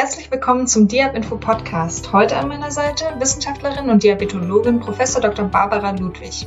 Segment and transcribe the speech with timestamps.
[0.00, 2.12] Herzlich willkommen zum Diab Info Podcast.
[2.12, 4.96] Heute an meiner Seite Wissenschaftlerin und Diabetologin Prof.
[5.20, 5.46] Dr.
[5.46, 6.46] Barbara Ludwig.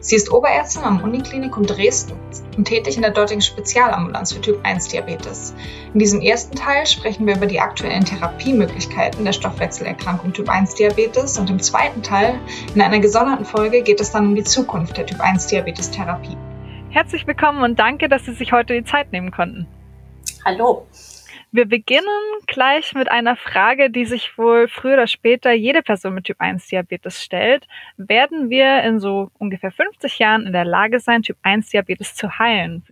[0.00, 2.18] Sie ist Oberärztin am Uniklinikum Dresden
[2.56, 5.54] und tätig in der dortigen Spezialambulanz für Typ 1 Diabetes.
[5.94, 11.38] In diesem ersten Teil sprechen wir über die aktuellen Therapiemöglichkeiten der Stoffwechselerkrankung Typ 1 Diabetes
[11.38, 12.40] und im zweiten Teil,
[12.74, 16.36] in einer gesonderten Folge, geht es dann um die Zukunft der Typ 1 Diabetes Therapie.
[16.90, 19.68] Herzlich willkommen und danke, dass Sie sich heute die Zeit nehmen konnten.
[20.44, 20.84] Hallo.
[21.50, 22.04] Wir beginnen
[22.46, 26.66] gleich mit einer Frage, die sich wohl früher oder später jede Person mit Typ 1
[26.68, 27.66] Diabetes stellt.
[27.96, 32.38] Werden wir in so ungefähr 50 Jahren in der Lage sein, Typ 1 Diabetes zu
[32.38, 32.84] heilen?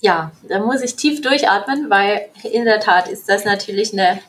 [0.00, 4.20] Ja, da muss ich tief durchatmen, weil in der Tat ist das natürlich eine,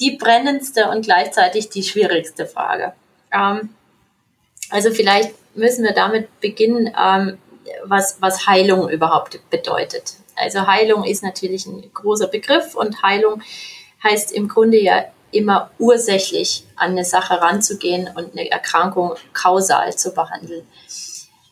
[0.00, 2.92] die brennendste und gleichzeitig die schwierigste Frage.
[3.32, 3.70] Ähm,
[4.70, 7.38] also vielleicht müssen wir damit beginnen, ähm,
[7.84, 10.14] was, was Heilung überhaupt bedeutet.
[10.36, 13.42] Also Heilung ist natürlich ein großer Begriff und Heilung
[14.02, 20.12] heißt im Grunde ja immer ursächlich an eine Sache ranzugehen und eine Erkrankung kausal zu
[20.14, 20.66] behandeln.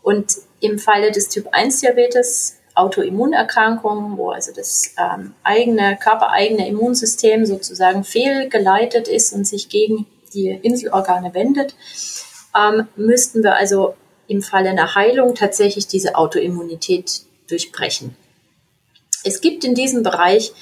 [0.02, 7.44] Und im Falle des Typ 1 Diabetes, Autoimmunerkrankungen, wo also das ähm, eigene, körpereigene Immunsystem
[7.44, 11.74] sozusagen fehlgeleitet ist und sich gegen die Inselorgane wendet,
[12.56, 13.94] ähm, müssten wir also
[14.26, 18.16] im Falle einer Heilung tatsächlich diese Autoimmunität durchbrechen.
[19.24, 20.52] Es gibt in diesem Bereich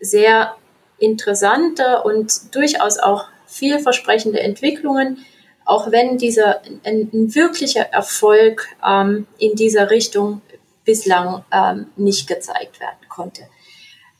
[0.00, 0.54] sehr
[0.98, 5.24] interessante und durchaus auch vielversprechende Entwicklungen,
[5.64, 10.42] auch wenn dieser ein, ein wirklicher Erfolg ähm, in dieser Richtung
[10.84, 13.42] bislang ähm, nicht gezeigt werden konnte.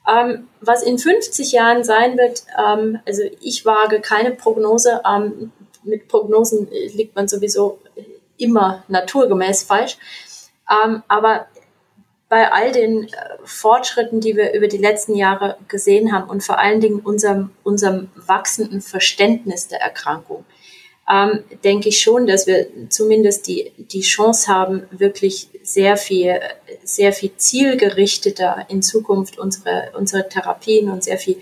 [0.08, 5.00] Ähm, was in 50 Jahren sein wird, ähm, also ich wage keine Prognose.
[5.08, 5.52] Ähm,
[5.84, 7.80] mit Prognosen liegt man sowieso
[8.36, 9.96] immer naturgemäß falsch.
[10.70, 11.46] Ähm, aber
[12.33, 13.08] bei all den äh,
[13.44, 18.08] Fortschritten, die wir über die letzten Jahre gesehen haben und vor allen Dingen unserem, unserem
[18.14, 20.47] wachsenden Verständnis der Erkrankung,
[21.12, 26.41] ähm, denke ich schon, dass wir zumindest die, die Chance haben, wirklich sehr viel,
[26.82, 31.37] sehr viel zielgerichteter in Zukunft unsere, unsere Therapien und sehr viel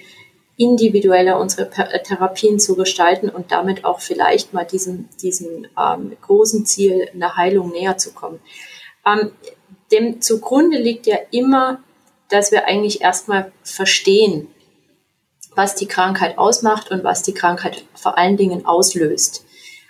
[0.56, 6.66] individueller unsere äh, Therapien zu gestalten und damit auch vielleicht mal diesem, diesem ähm, großen
[6.66, 8.40] Ziel einer Heilung näher zu kommen.
[9.06, 9.30] Ähm,
[9.92, 11.82] dem zugrunde liegt ja immer,
[12.28, 14.48] dass wir eigentlich erstmal verstehen,
[15.54, 19.44] was die Krankheit ausmacht und was die Krankheit vor allen Dingen auslöst.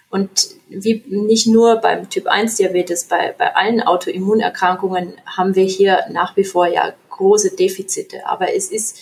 [0.09, 6.05] Und wie nicht nur beim Typ 1 Diabetes, bei, bei allen Autoimmunerkrankungen haben wir hier
[6.11, 8.27] nach wie vor ja große Defizite.
[8.27, 8.99] Aber es ist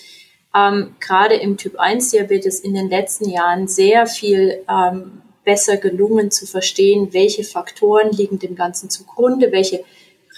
[0.54, 6.30] ähm, gerade im Typ 1 Diabetes in den letzten Jahren sehr viel ähm, besser gelungen
[6.30, 9.84] zu verstehen, welche Faktoren liegen dem Ganzen zugrunde, welche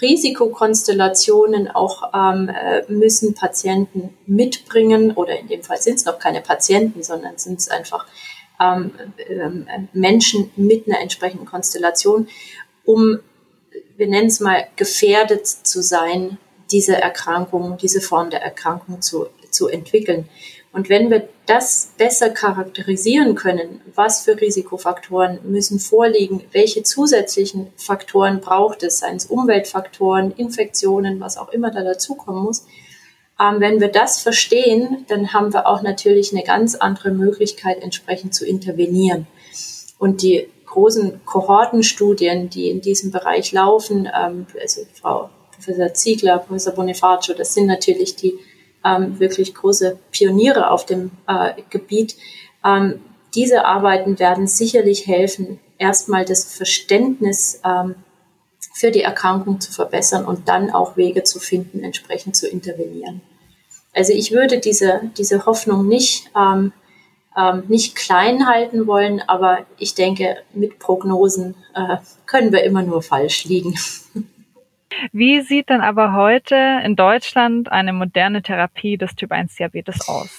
[0.01, 6.41] Risikokonstellationen auch ähm, äh, müssen Patienten mitbringen oder in dem Fall sind es noch keine
[6.41, 8.07] Patienten, sondern sind es einfach
[8.59, 8.91] ähm,
[9.29, 12.27] ähm, Menschen mit einer entsprechenden Konstellation,
[12.85, 13.19] um,
[13.97, 16.37] wir nennen es mal, gefährdet zu sein,
[16.71, 20.29] diese Erkrankung, diese Form der Erkrankung zu, zu entwickeln.
[20.73, 28.39] Und wenn wir das besser charakterisieren können, was für Risikofaktoren müssen vorliegen, welche zusätzlichen Faktoren
[28.39, 32.65] braucht es, seien es Umweltfaktoren, Infektionen, was auch immer da dazukommen muss,
[33.41, 38.33] ähm, wenn wir das verstehen, dann haben wir auch natürlich eine ganz andere Möglichkeit, entsprechend
[38.33, 39.27] zu intervenieren.
[39.97, 46.73] Und die großen Kohortenstudien, die in diesem Bereich laufen, ähm, also Frau Professor Ziegler, Professor
[46.73, 48.39] Bonifacio, das sind natürlich die
[48.85, 52.15] ähm, wirklich große Pioniere auf dem äh, Gebiet.
[52.65, 53.01] Ähm,
[53.35, 57.95] diese Arbeiten werden sicherlich helfen, erstmal das Verständnis ähm,
[58.73, 63.21] für die Erkrankung zu verbessern und dann auch Wege zu finden, entsprechend zu intervenieren.
[63.93, 66.71] Also ich würde diese, diese Hoffnung nicht, ähm,
[67.37, 73.01] ähm, nicht klein halten wollen, aber ich denke, mit Prognosen äh, können wir immer nur
[73.01, 73.77] falsch liegen.
[75.11, 80.29] Wie sieht denn aber heute in Deutschland eine moderne Therapie des Typ 1 Diabetes aus?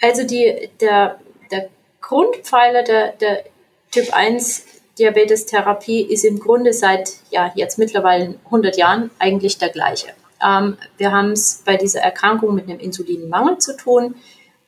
[0.00, 1.18] Also die, der,
[1.50, 1.68] der
[2.00, 3.44] Grundpfeiler der, der
[3.90, 4.66] Typ 1
[4.98, 10.08] Diabetes Therapie ist im Grunde seit ja, jetzt mittlerweile 100 Jahren eigentlich der gleiche.
[10.44, 14.14] Ähm, wir haben es bei dieser Erkrankung mit einem Insulinmangel zu tun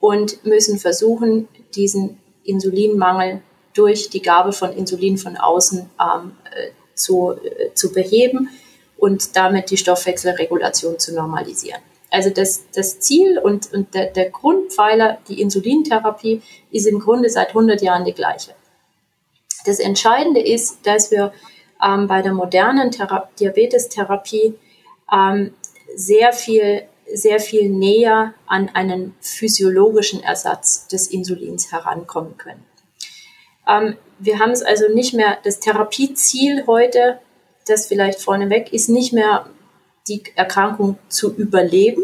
[0.00, 3.40] und müssen versuchen, diesen Insulinmangel
[3.75, 8.49] durch die Gabe von Insulin von außen ähm, äh, zu, äh, zu beheben
[8.96, 11.81] und damit die Stoffwechselregulation zu normalisieren.
[12.10, 16.40] Also das, das Ziel und, und der, der Grundpfeiler, die Insulintherapie,
[16.70, 18.54] ist im Grunde seit 100 Jahren die gleiche.
[19.64, 21.32] Das Entscheidende ist, dass wir
[21.84, 24.54] ähm, bei der modernen Thera Diabetestherapie
[25.12, 25.54] ähm,
[25.94, 32.64] sehr viel sehr viel näher an einen physiologischen Ersatz des Insulins herankommen können.
[33.69, 37.20] Ähm, wir haben es also nicht mehr, das Therapieziel heute,
[37.66, 39.46] das vielleicht vorneweg ist, nicht mehr
[40.08, 42.02] die Erkrankung zu überleben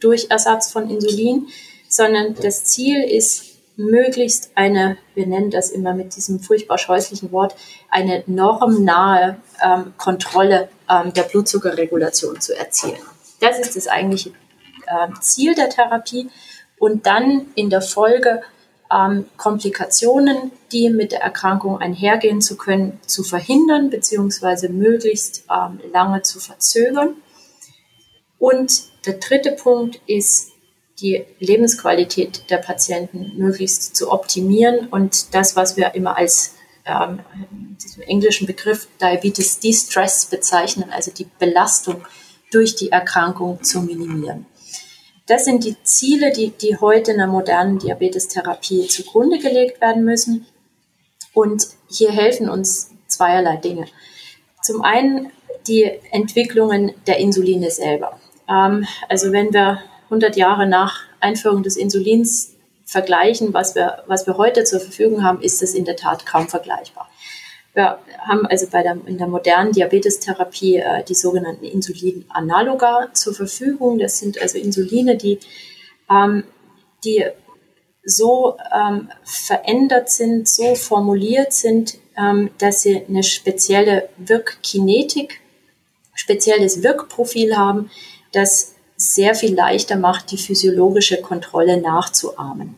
[0.00, 1.48] durch Ersatz von Insulin,
[1.88, 3.48] sondern das Ziel ist,
[3.78, 7.54] möglichst eine, wir nennen das immer mit diesem furchtbar scheußlichen Wort,
[7.90, 12.98] eine normnahe ähm, Kontrolle ähm, der Blutzuckerregulation zu erzielen.
[13.40, 14.30] Das ist das eigentliche
[14.86, 16.28] äh, Ziel der Therapie.
[16.80, 18.42] Und dann in der Folge
[18.92, 24.68] ähm, Komplikationen, die mit der Erkrankung einhergehen zu können, zu verhindern bzw.
[24.68, 27.16] möglichst ähm, lange zu verzögern.
[28.38, 30.52] Und der dritte Punkt ist,
[31.00, 36.54] die Lebensqualität der Patienten möglichst zu optimieren und das, was wir immer als
[36.84, 37.20] ähm,
[37.82, 42.04] diesem englischen Begriff Diabetes Distress bezeichnen, also die Belastung
[42.50, 44.46] durch die Erkrankung zu minimieren.
[45.28, 50.46] Das sind die Ziele, die, die heute in der modernen Diabetestherapie zugrunde gelegt werden müssen.
[51.34, 53.86] Und hier helfen uns zweierlei Dinge.
[54.62, 55.30] Zum einen
[55.66, 58.18] die Entwicklungen der Insuline selber.
[58.48, 62.54] Ähm, also wenn wir 100 Jahre nach Einführung des Insulins
[62.84, 66.48] vergleichen, was wir, was wir heute zur Verfügung haben, ist es in der Tat kaum
[66.48, 67.07] vergleichbar.
[67.78, 74.00] Wir haben also bei der, in der modernen Diabetestherapie äh, die sogenannten Insulinanaloga zur Verfügung.
[74.00, 75.38] Das sind also Insuline, die,
[76.10, 76.42] ähm,
[77.04, 77.24] die
[78.02, 85.40] so ähm, verändert sind, so formuliert sind, ähm, dass sie eine spezielle Wirkkinetik,
[86.14, 87.92] spezielles Wirkprofil haben,
[88.32, 92.74] das sehr viel leichter macht, die physiologische Kontrolle nachzuahmen.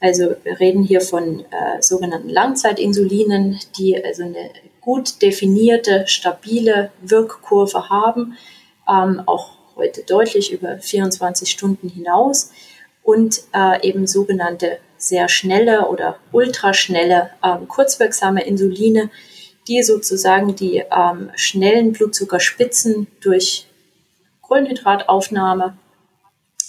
[0.00, 4.50] Also wir reden hier von äh, sogenannten Langzeitinsulinen, die also eine
[4.80, 8.36] gut definierte, stabile Wirkkurve haben,
[8.88, 12.50] ähm, auch heute deutlich über 24 Stunden hinaus
[13.02, 19.10] und äh, eben sogenannte sehr schnelle oder ultraschnelle ähm, kurzwirksame Insuline,
[19.68, 23.66] die sozusagen die ähm, schnellen Blutzuckerspitzen durch
[24.42, 25.76] Kohlenhydrataufnahme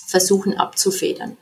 [0.08, 1.38] versuchen abzufedern.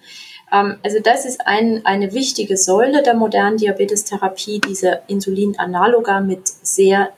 [0.52, 7.10] Ähm, also das ist ein, eine wichtige Säule der modernen Diabetestherapie, diese Insulinanaloga mit sehr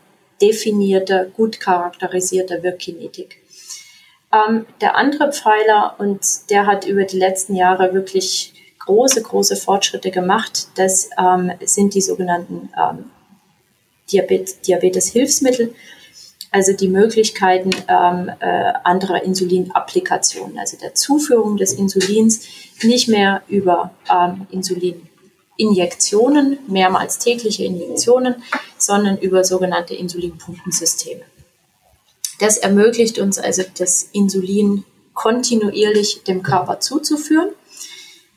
[0.42, 3.42] definierter, gut charakterisierter Wirkkinetik.
[4.32, 10.12] Ähm, der andere Pfeiler, und der hat über die letzten Jahre wirklich große, große Fortschritte
[10.12, 13.12] gemacht, das ähm, sind die sogenannten ähm,
[14.12, 15.74] Diabetes, Diabetes-Hilfsmittel
[16.52, 22.48] also die Möglichkeiten ähm, äh, anderer Insulinapplikationen, also der Zuführung des Insulins
[22.84, 28.36] nicht mehr über ähm, Insulininjektionen, mehrmals tägliche Injektionen,
[28.78, 31.22] sondern über sogenannte Insulinpumpensysteme.
[32.40, 37.50] Das ermöglicht uns also das Insulin kontinuierlich dem Körper zuzuführen,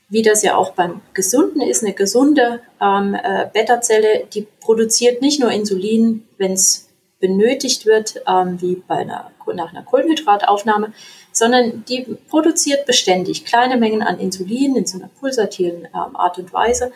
[0.09, 1.85] wie das ja auch beim Gesunden ist.
[1.85, 6.90] Eine gesunde ähm, äh, Beta-Zelle, die produziert nicht nur Insulin, wenn es
[7.21, 10.93] benötigt wird, ähm, wie bei einer, nach einer Kohlenhydrataufnahme,
[11.33, 16.53] sondern die produziert beständig kleine Mengen an Insulin in so einer pulsatilen ähm, Art und
[16.53, 16.93] Weise.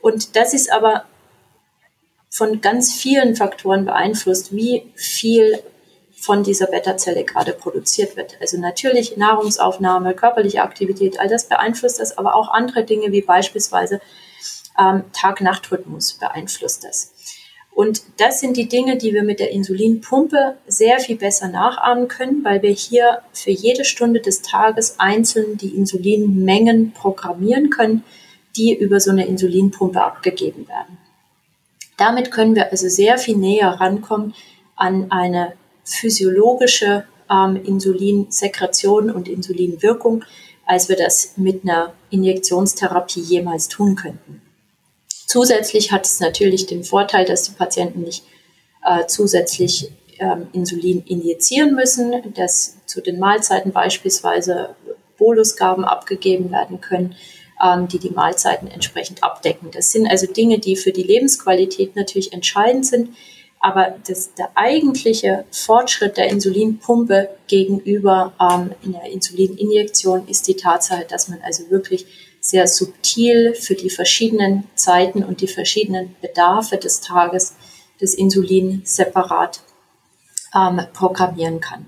[0.00, 1.04] Und das ist aber
[2.30, 5.62] von ganz vielen Faktoren beeinflusst, wie viel
[6.18, 8.36] von dieser Beta-Zelle gerade produziert wird.
[8.40, 14.00] Also natürlich Nahrungsaufnahme, körperliche Aktivität, all das beeinflusst das, aber auch andere Dinge wie beispielsweise
[14.78, 17.12] ähm, Tag-Nacht-Rhythmus beeinflusst das.
[17.76, 22.42] Und das sind die Dinge, die wir mit der Insulinpumpe sehr viel besser nachahmen können,
[22.42, 28.02] weil wir hier für jede Stunde des Tages einzeln die Insulinmengen programmieren können,
[28.56, 30.96] die über so eine Insulinpumpe abgegeben werden.
[31.98, 34.32] Damit können wir also sehr viel näher rankommen
[34.74, 35.52] an eine
[35.84, 40.24] physiologische ähm, Insulinsekretion und Insulinwirkung,
[40.64, 44.40] als wir das mit einer Injektionstherapie jemals tun könnten.
[45.26, 48.24] Zusätzlich hat es natürlich den Vorteil, dass die Patienten nicht
[48.84, 54.76] äh, zusätzlich ähm, Insulin injizieren müssen, dass zu den Mahlzeiten beispielsweise
[55.18, 57.16] Bolusgaben abgegeben werden können,
[57.62, 59.70] ähm, die die Mahlzeiten entsprechend abdecken.
[59.72, 63.10] Das sind also Dinge, die für die Lebensqualität natürlich entscheidend sind.
[63.58, 71.04] Aber das, der eigentliche Fortschritt der Insulinpumpe gegenüber ähm, in der Insulininjektion ist die Tatsache,
[71.08, 72.06] dass man also wirklich
[72.46, 77.54] sehr subtil für die verschiedenen Zeiten und die verschiedenen Bedarfe des Tages
[78.00, 79.62] das Insulin separat
[80.54, 81.86] ähm, programmieren kann.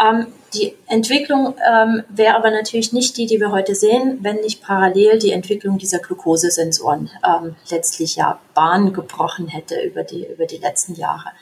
[0.00, 4.62] Ähm, die Entwicklung ähm, wäre aber natürlich nicht die, die wir heute sehen, wenn nicht
[4.62, 10.56] parallel die Entwicklung dieser Glukosesensoren ähm, letztlich ja Bahn gebrochen hätte über die, über die
[10.56, 11.32] letzten Jahre.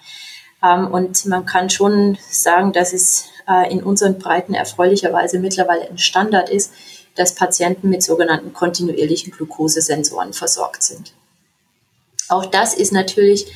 [0.65, 5.99] Ähm, und man kann schon sagen, dass es äh, in unseren Breiten erfreulicherweise mittlerweile ein
[5.99, 6.73] Standard ist,
[7.17, 11.13] dass Patienten mit sogenannten kontinuierlichen Glukosesensoren versorgt sind.
[12.29, 13.47] Auch das ist natürlich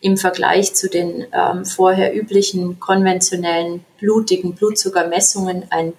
[0.00, 5.92] im Vergleich zu den ähm, vorher üblichen konventionellen blutigen Blutzuckermessungen ein,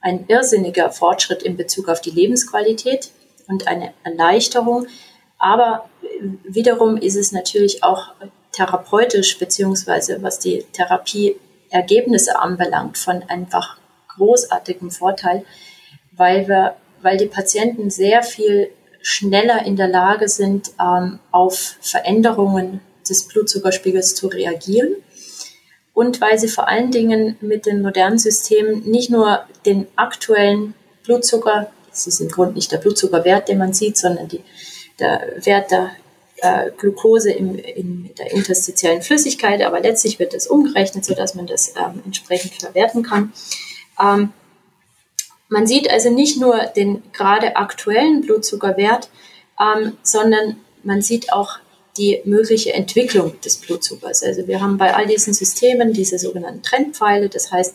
[0.00, 3.10] ein irrsinniger Fortschritt in Bezug auf die Lebensqualität
[3.46, 4.86] und eine Erleichterung.
[5.38, 5.88] Aber
[6.44, 8.08] wiederum ist es natürlich auch
[8.52, 13.76] therapeutisch beziehungsweise was die Therapieergebnisse anbelangt von einfach
[14.16, 15.44] großartigem Vorteil,
[16.16, 18.70] weil wir, weil die Patienten sehr viel
[19.02, 24.96] schneller in der Lage sind, ähm, auf Veränderungen des Blutzuckerspiegels zu reagieren
[25.96, 31.70] und weil sie vor allen Dingen mit den modernen Systemen nicht nur den aktuellen Blutzucker,
[31.90, 34.42] es ist im Grunde nicht der Blutzuckerwert, den man sieht, sondern die,
[34.98, 35.92] der Wert der
[36.42, 41.72] äh, Glucose im, in der interstitiellen Flüssigkeit, aber letztlich wird das umgerechnet, sodass man das
[41.76, 43.32] ähm, entsprechend verwerten kann.
[43.98, 44.34] Ähm,
[45.48, 49.08] man sieht also nicht nur den gerade aktuellen Blutzuckerwert,
[49.60, 51.58] ähm, sondern man sieht auch
[51.96, 54.22] die mögliche Entwicklung des Blutzuckers.
[54.22, 57.28] Also wir haben bei all diesen Systemen diese sogenannten Trendpfeile.
[57.28, 57.74] Das heißt,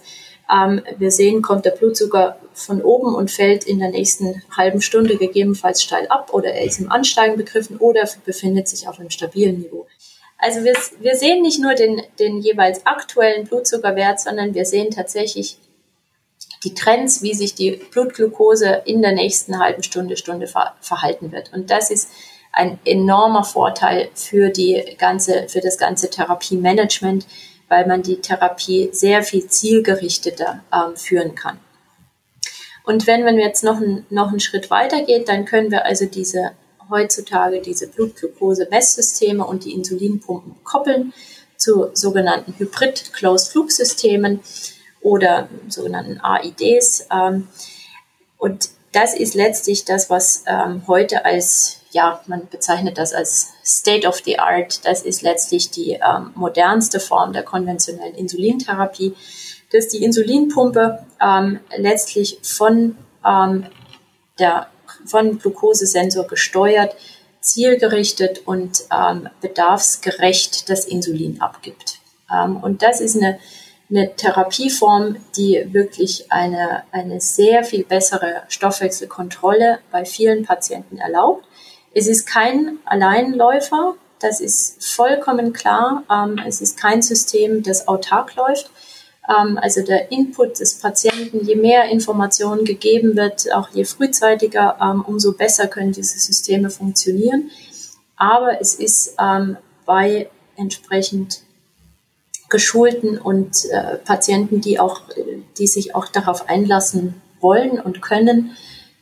[0.52, 5.18] ähm, wir sehen, kommt der Blutzucker von oben und fällt in der nächsten halben Stunde
[5.18, 9.60] gegebenenfalls steil ab oder er ist im Ansteigen begriffen oder befindet sich auf einem stabilen
[9.60, 9.88] Niveau.
[10.38, 15.58] Also wir, wir sehen nicht nur den, den jeweils aktuellen Blutzuckerwert, sondern wir sehen tatsächlich
[16.64, 21.52] die Trends, wie sich die Blutglucose in der nächsten halben Stunde, Stunde ver verhalten wird.
[21.54, 22.10] Und das ist
[22.52, 27.26] ein enormer Vorteil für die ganze, für das ganze Therapiemanagement,
[27.70, 31.58] weil man die Therapie sehr viel zielgerichteter ähm, führen kann.
[32.84, 36.06] Und wenn man jetzt noch, ein, noch einen Schritt weiter geht, dann können wir also
[36.06, 36.52] diese
[36.90, 41.14] heutzutage diese Blutglucose-Messsysteme und die Insulinpumpen koppeln
[41.56, 44.42] zu sogenannten Hybrid-Closed-Loop-Systemen
[45.02, 47.08] oder sogenannten AIDs.
[47.12, 47.48] Ähm,
[48.38, 54.08] und das ist letztlich das, was ähm, heute als ja, man bezeichnet das als State
[54.08, 54.86] of the Art.
[54.86, 59.14] Das ist letztlich die ähm, modernste Form der konventionellen Insulintherapie,
[59.72, 63.66] dass die Insulinpumpe ähm, letztlich von ähm,
[64.40, 64.68] der
[65.06, 66.96] von Glukosesensor gesteuert,
[67.42, 72.00] zielgerichtet und ähm, bedarfsgerecht das Insulin abgibt.
[72.32, 73.40] Ähm, und das ist eine,
[73.92, 81.46] eine Therapieform, die wirklich eine, eine sehr viel bessere Stoffwechselkontrolle bei vielen Patienten erlaubt
[81.94, 86.04] es ist kein Alleinläufer, das ist vollkommen klar.
[86.10, 88.70] Ähm, es ist kein System, das autark läuft.
[89.30, 95.04] Ähm, also der Input des Patienten, je mehr Informationen gegeben wird, auch je frühzeitiger, ähm,
[95.06, 97.50] umso besser können diese Systeme funktionieren.
[98.16, 99.16] Aber es ist
[99.88, 101.42] bei entsprechend
[102.52, 105.02] geschulten und äh, Patienten, die auch,
[105.58, 108.56] die sich auch darauf einlassen wollen und können,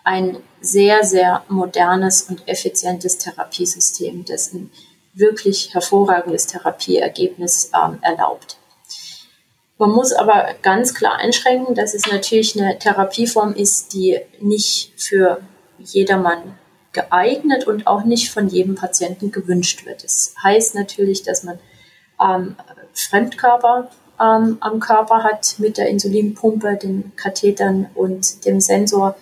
[0.06, 4.72] ein sehr, sehr modernes und effizientes Therapiesystem, das ein
[5.14, 8.58] wirklich hervorragendes Therapieergebnis ähm, erlaubt.
[9.78, 15.42] Man muss aber ganz klar einschränken, dass es natürlich eine Therapieform ist, die nicht für
[15.80, 16.58] jedermann
[16.92, 20.04] geeignet und auch nicht von jedem Patienten gewünscht wird.
[20.04, 21.60] Das heißt natürlich, dass man
[22.22, 22.56] ähm,
[22.94, 29.16] Fremdkörper ähm, am Körper hat mit der Insulinpumpe, den Kathetern und dem Sensor,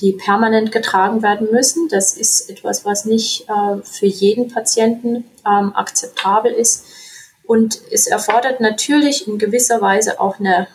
[0.00, 1.88] die permanent getragen werden müssen.
[1.88, 6.84] Das ist etwas, was nicht äh, für jeden Patienten ähm, akzeptabel ist.
[7.46, 10.66] Und es erfordert natürlich in gewisser Weise auch eine,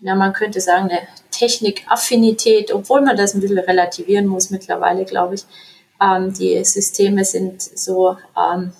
[0.00, 1.00] na, man könnte sagen, eine
[1.30, 5.44] Technikaffinität, obwohl man das ein bisschen relativieren muss mittlerweile, glaube ich.
[6.00, 8.72] Ähm, die Systeme sind so ähm,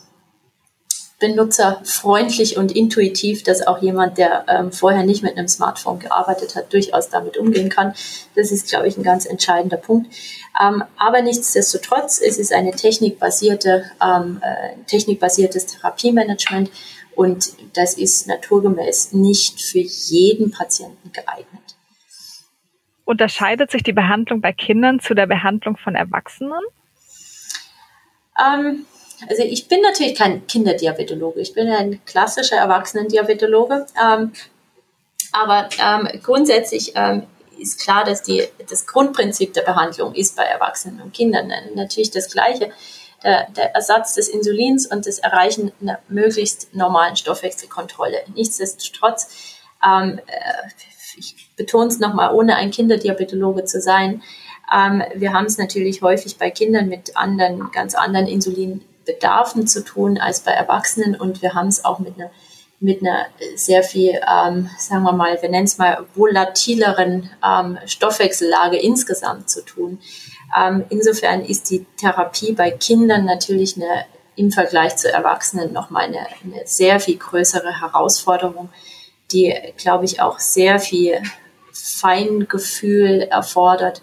[1.18, 6.72] benutzerfreundlich und intuitiv, dass auch jemand, der ähm, vorher nicht mit einem Smartphone gearbeitet hat,
[6.72, 7.94] durchaus damit umgehen kann.
[8.36, 10.14] Das ist, glaube ich, ein ganz entscheidender Punkt.
[10.60, 16.70] Ähm, aber nichtsdestotrotz, es ist eine technikbasierte, ähm, äh, technikbasiertes Therapiemanagement
[17.16, 21.76] und das ist naturgemäß nicht für jeden Patienten geeignet.
[23.04, 26.60] Unterscheidet sich die Behandlung bei Kindern zu der Behandlung von Erwachsenen?
[28.38, 28.86] Ähm,
[29.28, 33.86] also ich bin natürlich kein Kinderdiabetologe, ich bin ein klassischer Erwachsenendiabetologe.
[34.00, 34.32] Ähm,
[35.32, 37.24] aber ähm, grundsätzlich ähm,
[37.58, 42.30] ist klar, dass die, das Grundprinzip der Behandlung ist bei Erwachsenen und Kindern natürlich das
[42.30, 42.70] gleiche.
[43.24, 48.18] Der, der Ersatz des Insulins und das Erreichen einer möglichst normalen Stoffwechselkontrolle.
[48.36, 50.68] Nichtsdestotrotz, ähm, äh,
[51.16, 54.22] ich betone es nochmal, ohne ein Kinderdiabetologe zu sein,
[54.72, 59.82] ähm, wir haben es natürlich häufig bei Kindern mit anderen, ganz anderen Insulin Bedarfen zu
[59.82, 62.30] tun als bei Erwachsenen und wir haben es auch mit einer
[62.80, 68.76] mit einer sehr viel, ähm, sagen wir mal, wir nennen es mal volatileren ähm, Stoffwechsellage
[68.76, 69.98] insgesamt zu tun.
[70.56, 74.04] Ähm, insofern ist die Therapie bei Kindern natürlich eine,
[74.36, 78.68] im Vergleich zu Erwachsenen nochmal eine, eine sehr viel größere Herausforderung,
[79.32, 81.20] die, glaube ich, auch sehr viel
[81.72, 84.02] Feingefühl erfordert,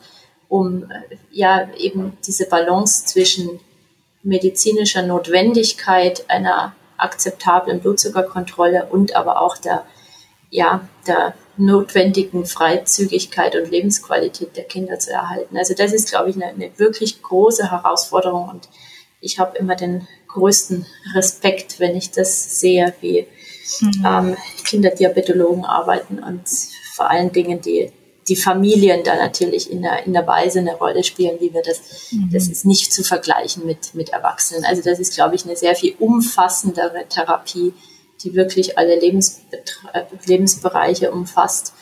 [0.50, 3.62] um äh, ja eben diese Balance zwischen
[4.26, 9.86] medizinischer Notwendigkeit einer akzeptablen Blutzuckerkontrolle und aber auch der,
[10.50, 15.58] ja, der notwendigen Freizügigkeit und Lebensqualität der Kinder zu erhalten.
[15.58, 18.68] Also das ist, glaube ich, eine, eine wirklich große Herausforderung und
[19.22, 23.28] ich habe immer den größten Respekt, wenn ich das sehe, wie
[23.80, 24.06] mhm.
[24.06, 26.44] ähm, Kinderdiabetologen arbeiten und
[26.96, 27.92] vor allen Dingen die
[28.28, 32.12] die Familien da natürlich in der, in der Weise eine Rolle spielen, wie wir das,
[32.12, 32.32] mhm.
[32.32, 34.66] das ist nicht zu vergleichen mit, mit Erwachsenen.
[34.66, 37.74] Also das ist, glaube ich, eine sehr viel umfassendere Therapie,
[38.24, 41.74] die wirklich alle Lebensbereiche umfasst.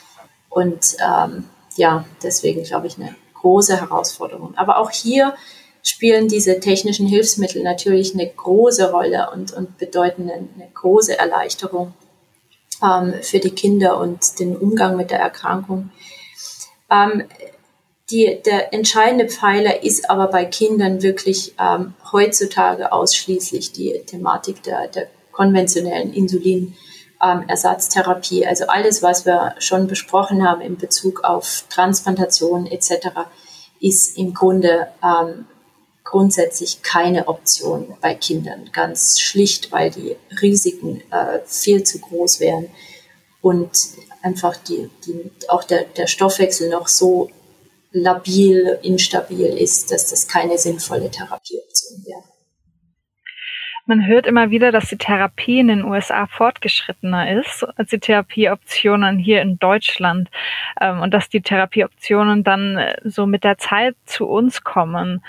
[0.49, 1.45] Und ähm,
[1.77, 4.53] ja, deswegen glaube ich eine große Herausforderung.
[4.57, 5.35] Aber auch hier
[5.81, 11.93] spielen diese technischen Hilfsmittel natürlich eine große Rolle und, und bedeuten eine, eine große Erleichterung
[12.83, 15.89] ähm, für die Kinder und den Umgang mit der Erkrankung.
[16.93, 17.23] Ähm,
[18.11, 24.89] die, der entscheidende Pfeiler ist aber bei Kindern wirklich ähm, heutzutage ausschließlich die Thematik der,
[24.89, 28.41] der konventionellen Insulinersatztherapie.
[28.43, 33.07] Ähm, also alles, was wir schon besprochen haben in Bezug auf Transplantation etc.,
[33.79, 35.45] ist im Grunde ähm,
[36.03, 38.69] grundsätzlich keine Option bei Kindern.
[38.71, 42.69] Ganz schlicht, weil die Risiken äh, viel zu groß wären
[43.41, 43.71] und
[44.23, 47.29] einfach die, die, auch der, der Stoffwechsel noch so
[47.91, 52.23] labil, instabil ist, dass das keine sinnvolle Therapieoption wäre.
[53.85, 59.19] Man hört immer wieder, dass die Therapie in den USA fortgeschrittener ist als die Therapieoptionen
[59.19, 60.29] hier in Deutschland
[60.79, 65.21] ähm, und dass die Therapieoptionen dann äh, so mit der Zeit zu uns kommen.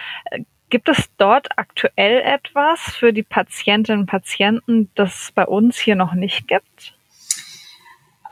[0.71, 5.97] Gibt es dort aktuell etwas für die Patientinnen und Patienten, das es bei uns hier
[5.97, 6.95] noch nicht gibt?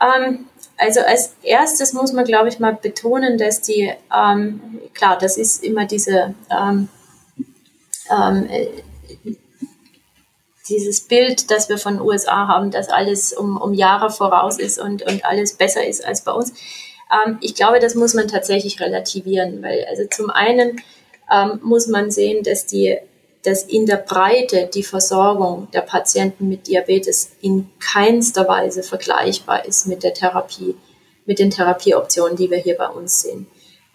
[0.01, 0.45] Ähm,
[0.83, 5.63] also als erstes muss man, glaube ich, mal betonen, dass die, ähm, klar, das ist
[5.63, 6.89] immer diese, ähm,
[8.49, 8.67] äh,
[10.67, 15.03] dieses Bild, das wir von USA haben, dass alles um, um Jahre voraus ist und,
[15.03, 16.51] und alles besser ist als bei uns.
[17.11, 20.81] Ähm, ich glaube, das muss man tatsächlich relativieren, weil also zum einen
[21.31, 22.97] ähm, muss man sehen, dass die
[23.43, 29.85] dass in der Breite die Versorgung der Patienten mit Diabetes in keinster Weise vergleichbar ist
[29.87, 30.75] mit der Therapie,
[31.25, 33.47] mit den Therapieoptionen, die wir hier bei uns sehen.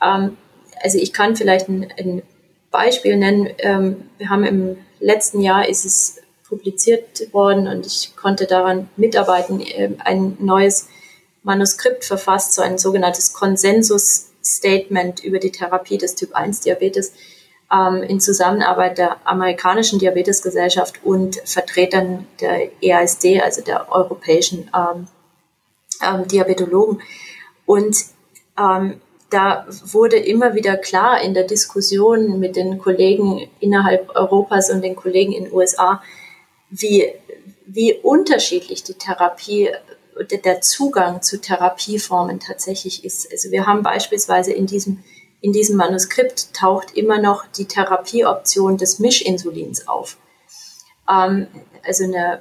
[0.03, 0.37] Ähm,
[0.83, 2.23] also ich kann vielleicht ein, ein
[2.71, 3.49] Beispiel nennen.
[3.59, 9.61] Ähm, wir haben im letzten Jahr ist es publiziert worden und ich konnte daran mitarbeiten,
[9.61, 10.89] äh, ein neues
[11.43, 17.13] Manuskript verfasst, so ein sogenanntes Konsensus-Statement über die Therapie des Typ 1 Diabetes
[17.73, 25.09] ähm, in Zusammenarbeit der amerikanischen Diabetesgesellschaft und Vertretern der EASD, also der europäischen ähm,
[26.03, 27.03] ähm, Diabetologen.
[27.67, 27.97] Und
[28.59, 29.01] ähm,
[29.31, 34.97] da wurde immer wieder klar in der Diskussion mit den Kollegen innerhalb Europas und den
[34.97, 36.03] Kollegen in den USA,
[36.71, 37.13] wie,
[37.67, 39.71] wie unterschiedlich die Therapie,
[40.45, 43.31] der Zugang zu Therapieformen tatsächlich ist.
[43.31, 45.05] Also wir haben beispielsweise in diesem
[45.41, 50.17] in diesem Manuskript taucht immer noch die Therapieoption des Mischinsulins auf.
[51.09, 51.47] Ähm,
[51.87, 52.41] also eine,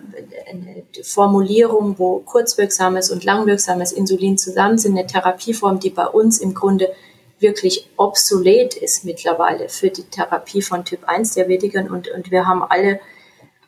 [0.50, 6.54] eine, Formulierung, wo kurzwirksames und langwirksames Insulin zusammen sind, eine Therapieform, die bei uns im
[6.54, 6.92] Grunde
[7.40, 12.64] wirklich obsolet ist mittlerweile für die Therapie von Typ 1 Diabetikern und, und wir haben
[12.64, 13.00] alle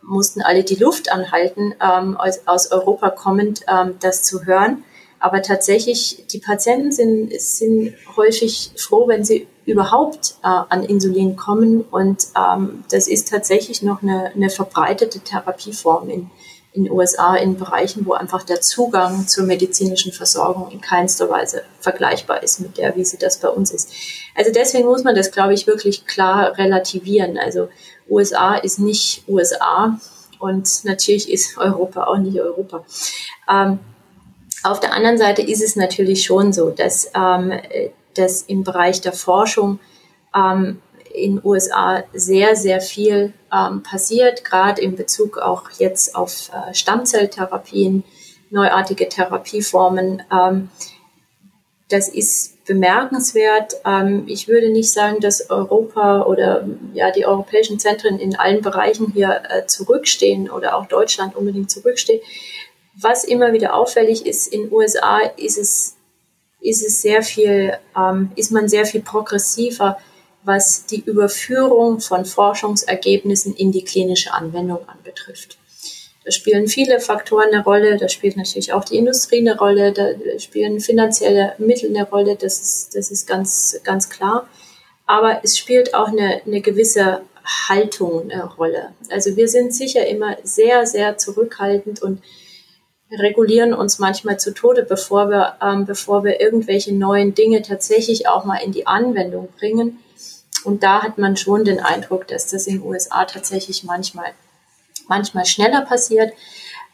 [0.02, 4.84] mussten alle die Luft anhalten, ähm, aus, aus Europa kommend, ähm, das zu hören.
[5.20, 11.82] Aber tatsächlich, die Patienten sind, sind häufig froh, wenn sie überhaupt äh, an Insulin kommen.
[11.82, 16.30] Und ähm, das ist tatsächlich noch eine, eine verbreitete Therapieform in,
[16.76, 22.42] den USA, in Bereichen, wo einfach der Zugang zur medizinischen Versorgung in keinster Weise vergleichbar
[22.42, 23.92] ist mit der, wie sie das bei uns ist.
[24.36, 27.38] Also deswegen muss man das, glaube ich, wirklich klar relativieren.
[27.38, 27.70] Also
[28.10, 30.00] USA ist nicht USA
[30.40, 32.86] und natürlich ist Europa auch nicht Europa.
[33.52, 33.80] Ähm,
[34.64, 37.54] auf der anderen Seite ist es natürlich schon so, dass, ähm,
[38.16, 39.80] dass im Bereich der Forschung
[40.36, 40.82] ähm,
[41.14, 46.74] in den USA sehr, sehr viel ähm, passiert, gerade in Bezug auch jetzt auf äh,
[46.74, 48.04] Stammzelltherapien,
[48.50, 50.24] neuartige Therapieformen.
[50.32, 50.70] Ähm,
[51.90, 53.74] das ist bemerkenswert.
[53.86, 59.12] Ähm, ich würde nicht sagen, dass Europa oder ja die europäischen Zentren in allen Bereichen
[59.12, 62.22] hier äh, zurückstehen oder auch Deutschland unbedingt zurücksteht
[63.02, 65.96] Was immer wieder auffällig ist, in USA ist es,
[66.60, 69.98] ist es sehr viel, ähm, ist man sehr viel progressiver,
[70.44, 75.58] was die Überführung von Forschungsergebnissen in die klinische Anwendung anbetrifft.
[76.26, 80.10] Da spielen viele Faktoren eine Rolle, da spielt natürlich auch die Industrie eine Rolle, da
[80.38, 84.48] spielen finanzielle Mittel eine Rolle, das ist, das ist ganz, ganz klar.
[85.06, 87.22] Aber es spielt auch eine, eine gewisse
[87.68, 88.94] Haltung eine Rolle.
[89.10, 92.22] Also wir sind sicher immer sehr, sehr zurückhaltend und
[93.12, 98.46] regulieren uns manchmal zu Tode, bevor wir, ähm, bevor wir irgendwelche neuen Dinge tatsächlich auch
[98.46, 100.00] mal in die Anwendung bringen.
[100.64, 104.34] Und da hat man schon den Eindruck, dass das in den USA tatsächlich manchmal,
[105.08, 106.34] manchmal schneller passiert.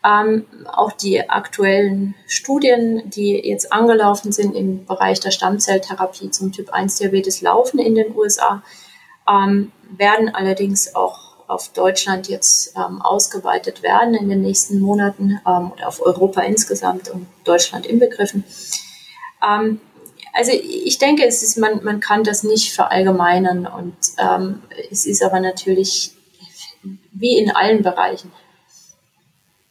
[0.05, 6.71] Ähm, auch die aktuellen Studien, die jetzt angelaufen sind im Bereich der Stammzelltherapie zum Typ
[6.71, 8.61] 1 Diabetes laufen in den USA,
[9.27, 15.71] ähm, werden allerdings auch auf Deutschland jetzt ähm, ausgeweitet werden in den nächsten Monaten ähm,
[15.71, 18.43] oder auf Europa insgesamt und Deutschland inbegriffen.
[19.47, 19.79] Ähm,
[20.33, 25.23] also ich denke, es ist, man, man kann das nicht verallgemeinern und ähm, es ist
[25.23, 26.11] aber natürlich
[27.13, 28.31] wie in allen Bereichen.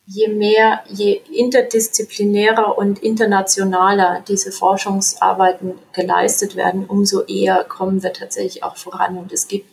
[0.07, 8.63] Je mehr, je interdisziplinärer und internationaler diese Forschungsarbeiten geleistet werden, umso eher kommen wir tatsächlich
[8.63, 9.17] auch voran.
[9.17, 9.67] Und es gibt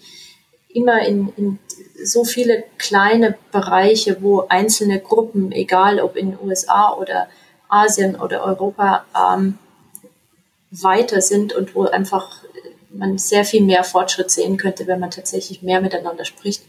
[0.73, 1.59] immer in, in
[2.03, 7.27] so viele kleine Bereiche, wo einzelne Gruppen, egal ob in den USA oder
[7.69, 9.57] Asien oder Europa, ähm,
[10.71, 12.43] weiter sind und wo einfach
[12.89, 16.63] man sehr viel mehr Fortschritt sehen könnte, wenn man tatsächlich mehr miteinander spricht,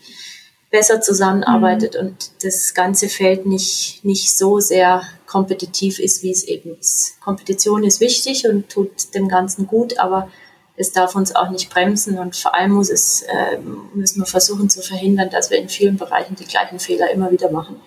[0.70, 2.08] besser zusammenarbeitet mhm.
[2.08, 7.20] und das ganze Feld nicht, nicht so sehr kompetitiv ist, wie es eben ist.
[7.20, 10.30] Kompetition ist wichtig und tut dem Ganzen gut, aber
[10.76, 13.58] es darf uns auch nicht bremsen und vor allem muss es, äh,
[13.94, 17.50] müssen wir versuchen zu verhindern, dass wir in vielen Bereichen die gleichen Fehler immer wieder
[17.50, 17.80] machen.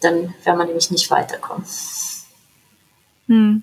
[0.00, 1.64] Dann werden wir nämlich nicht weiterkommen.
[3.26, 3.62] Hm.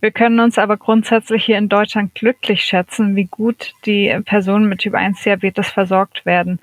[0.00, 4.80] Wir können uns aber grundsätzlich hier in Deutschland glücklich schätzen, wie gut die Personen mit
[4.80, 6.60] Typ 1 Diabetes versorgt werden.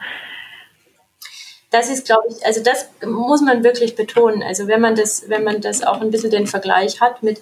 [1.71, 4.41] Das ist, glaube ich, also das muss man wirklich betonen.
[4.41, 7.41] Also wenn man das, wenn man das auch ein bisschen den Vergleich hat mit,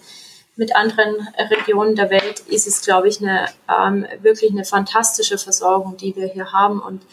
[0.57, 1.15] mit anderen
[1.51, 6.27] Regionen der Welt, ist es, glaube ich, eine, ähm, wirklich eine fantastische Versorgung, die wir
[6.27, 6.81] hier haben.
[6.81, 7.03] Und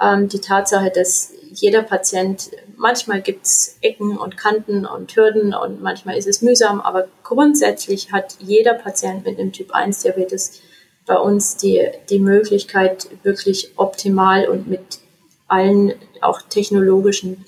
[0.00, 5.82] ähm, die Tatsache, dass jeder Patient, manchmal gibt es Ecken und Kanten und Hürden und
[5.82, 10.60] manchmal ist es mühsam, aber grundsätzlich hat jeder Patient mit einem Typ 1 Diabetes
[11.06, 15.00] bei uns die, die Möglichkeit, wirklich optimal und mit
[15.48, 17.44] allen auch technologischen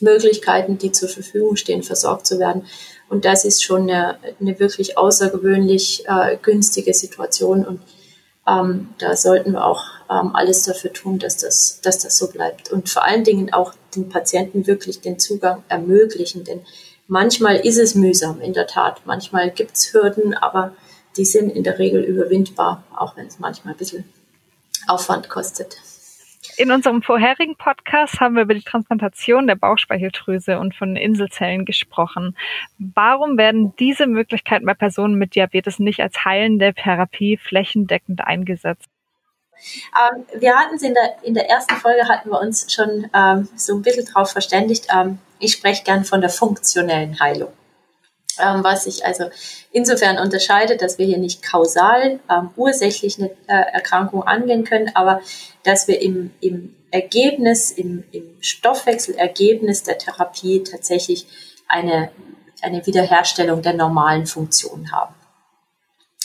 [0.00, 2.66] Möglichkeiten, die zur Verfügung stehen, versorgt zu werden.
[3.08, 7.64] Und das ist schon eine, eine wirklich außergewöhnlich äh, günstige Situation.
[7.66, 7.80] Und
[8.46, 12.70] ähm, da sollten wir auch ähm, alles dafür tun, dass das, dass das so bleibt.
[12.70, 16.44] Und vor allen Dingen auch den Patienten wirklich den Zugang ermöglichen.
[16.44, 16.60] Denn
[17.06, 19.02] manchmal ist es mühsam, in der Tat.
[19.04, 20.74] Manchmal gibt es Hürden, aber
[21.16, 24.04] die sind in der Regel überwindbar, auch wenn es manchmal ein bisschen
[24.86, 25.78] Aufwand kostet.
[26.58, 32.36] In unserem vorherigen Podcast haben wir über die Transplantation der Bauchspeicheldrüse und von Inselzellen gesprochen.
[32.78, 38.88] Warum werden diese Möglichkeiten bei Personen mit Diabetes nicht als heilende Therapie flächendeckend eingesetzt?
[39.94, 43.48] Ähm, wir hatten es in der, in der ersten Folge, hatten wir uns schon ähm,
[43.54, 44.88] so ein bisschen drauf verständigt.
[44.92, 47.52] Ähm, ich spreche gern von der funktionellen Heilung.
[48.40, 49.30] Ähm, was sich also
[49.72, 55.20] insofern unterscheidet, dass wir hier nicht kausal, ähm, ursächlich eine äh, Erkrankung angehen können, aber
[55.64, 61.26] dass wir im, im Ergebnis, im, im Stoffwechselergebnis der Therapie tatsächlich
[61.68, 62.10] eine,
[62.62, 65.14] eine Wiederherstellung der normalen Funktion haben.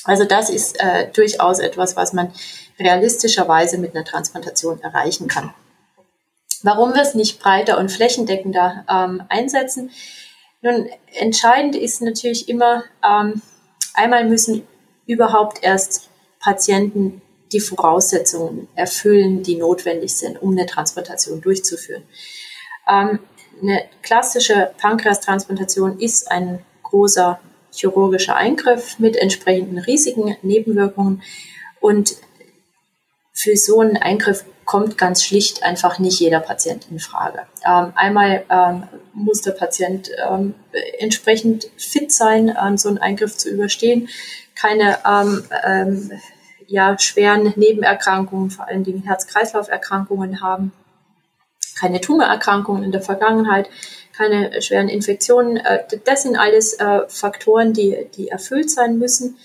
[0.06, 2.34] Also das ist äh, durchaus etwas, was man
[2.80, 5.54] realistischerweise mit einer Transplantation erreichen kann.
[6.62, 9.91] Warum wir es nicht breiter und flächendeckender ähm, einsetzen?
[10.63, 13.41] Nun, entscheidend ist natürlich immer, ähm,
[13.93, 14.65] einmal müssen
[15.06, 17.21] überhaupt erst Patienten
[17.52, 22.04] die Voraussetzungen erfüllen, die notwendig sind, um eine Transplantation durchzuführen.
[22.89, 23.19] Ähm,
[23.62, 27.39] eine klassische Pankreastransplantation ist ein großer
[27.73, 31.21] chirurgischer Eingriff mit entsprechenden Risiken, Nebenwirkungen.
[31.82, 32.15] Und
[33.34, 37.39] für so einen Eingriff kommt ganz schlicht einfach nicht jeder Patient in Frage.
[37.65, 40.56] Ähm, einmal ähm, muss der Patient ähm,
[41.00, 44.08] entsprechend fit sein, ähm, so einen Eingriff zu überstehen,
[44.56, 46.12] keine ähm, ähm,
[46.67, 50.72] ja, schweren Nebenerkrankungen, vor allen Dingen Herz-Kreislauf-Erkrankungen haben,
[51.78, 53.69] keine Tumorerkrankungen in der Vergangenheit,
[54.15, 55.58] keine schweren Infektionen.
[55.58, 59.38] Äh, das sind alles äh, Faktoren, die, die erfüllt sein müssen.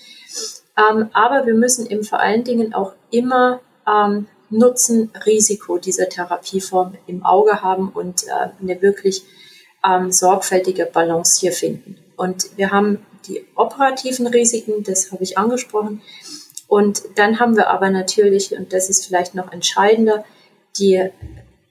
[0.75, 1.55] aber wir
[1.87, 3.59] eben vor allen Dingen auch immer
[4.49, 9.23] Nutzen-Risiko dieser Therapieform im Auge haben und äh, eine wirklich
[9.87, 11.97] ähm, sorgfältige Balance hier finden.
[12.15, 16.01] Und wir haben die operativen Risiken, das habe ich angesprochen.
[16.67, 20.23] Und dann haben wir aber natürlich, und das ist vielleicht noch entscheidender,
[20.77, 21.09] die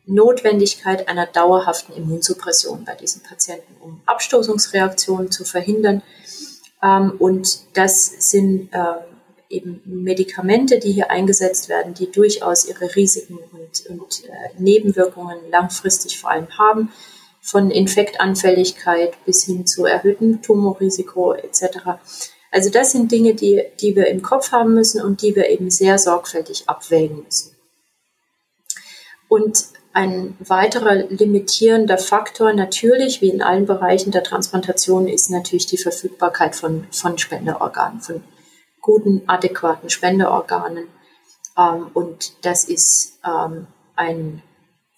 [0.07, 6.03] Notwendigkeit einer dauerhaften Immunsuppression bei diesen Patienten, um Abstoßungsreaktionen zu verhindern.
[6.83, 9.18] Ähm, und das sind ähm,
[9.49, 16.19] eben Medikamente, die hier eingesetzt werden, die durchaus ihre Risiken und, und äh, Nebenwirkungen langfristig
[16.19, 16.93] vor allem haben,
[17.41, 21.99] von Infektanfälligkeit bis hin zu erhöhtem Tumorrisiko etc.
[22.51, 25.71] Also das sind Dinge, die, die wir im Kopf haben müssen und die wir eben
[25.71, 27.57] sehr sorgfältig abwägen müssen.
[29.29, 35.79] Und ein weiterer limitierender Faktor natürlich, wie in allen Bereichen der Transplantation, ist natürlich die
[35.79, 38.23] Verfügbarkeit von, von Spenderorganen, von
[38.89, 40.89] guten, adäquaten Spenderorganen.
[41.59, 44.43] Ähm, und das ist ähm, ein,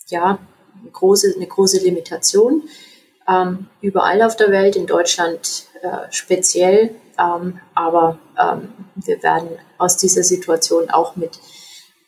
[0.07, 0.39] ja,
[0.81, 2.63] eine große, eine große Limitation.
[3.29, 9.97] Ähm, überall auf der Welt, in Deutschland äh, speziell, ähm, aber ähm, wir werden aus
[9.97, 11.41] dieser Situation auch mit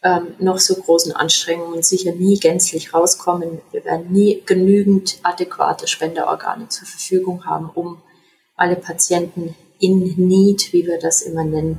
[0.04, 3.60] ähm, noch so großen Anstrengungen sicher nie gänzlich rauskommen.
[3.72, 8.00] Wir werden nie genügend adäquate Spenderorgane zur Verfügung haben, um
[8.56, 11.76] alle Patienten in Need, wie wir das immer nennen,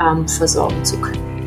[0.00, 1.38] ähm, versorgen zu können.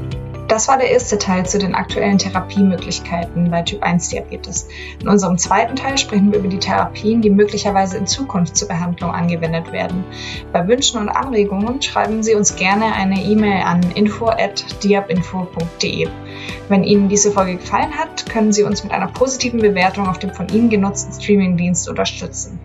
[0.51, 4.67] Das war der erste Teil zu den aktuellen Therapiemöglichkeiten bei Typ-1-Diabetes.
[4.99, 9.11] In unserem zweiten Teil sprechen wir über die Therapien, die möglicherweise in Zukunft zur Behandlung
[9.11, 10.03] angewendet werden.
[10.51, 16.09] Bei Wünschen und Anregungen schreiben Sie uns gerne eine E-Mail an info@diabinfo.de.
[16.67, 20.33] Wenn Ihnen diese Folge gefallen hat, können Sie uns mit einer positiven Bewertung auf dem
[20.33, 22.59] von Ihnen genutzten Streamingdienst unterstützen.